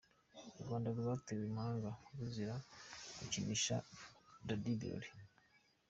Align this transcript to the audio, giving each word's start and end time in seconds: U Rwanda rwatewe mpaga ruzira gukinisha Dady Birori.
U 0.59 0.61
Rwanda 0.65 0.87
rwatewe 0.99 1.43
mpaga 1.55 1.91
ruzira 2.17 2.55
gukinisha 3.17 3.75
Dady 4.47 4.73
Birori. 4.79 5.09